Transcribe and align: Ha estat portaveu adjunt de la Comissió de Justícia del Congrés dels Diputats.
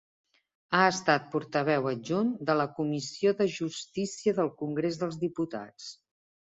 Ha 0.77 0.79
estat 0.93 1.27
portaveu 1.35 1.91
adjunt 1.91 2.33
de 2.51 2.57
la 2.63 2.67
Comissió 2.81 3.37
de 3.43 3.49
Justícia 3.61 4.39
del 4.41 4.53
Congrés 4.65 5.01
dels 5.05 5.23
Diputats. 5.29 5.97